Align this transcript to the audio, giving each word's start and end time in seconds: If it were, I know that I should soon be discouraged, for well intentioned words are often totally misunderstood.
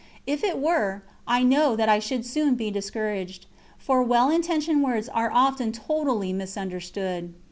If 0.25 0.43
it 0.43 0.57
were, 0.57 1.03
I 1.27 1.43
know 1.43 1.75
that 1.75 1.87
I 1.87 1.99
should 1.99 2.25
soon 2.25 2.55
be 2.55 2.71
discouraged, 2.71 3.45
for 3.77 4.01
well 4.01 4.31
intentioned 4.31 4.81
words 4.83 5.07
are 5.07 5.29
often 5.31 5.71
totally 5.71 6.33
misunderstood. 6.33 7.35